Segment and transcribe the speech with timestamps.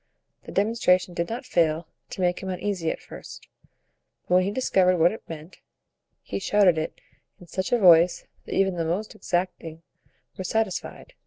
[0.45, 3.47] The demonstration did not fail to make him uneasy at first;
[4.27, 5.59] but when he discovered what it meant,
[6.23, 6.99] he shouted it
[7.39, 9.83] in such a voice that even the most exacting
[10.39, 11.13] were satisfied.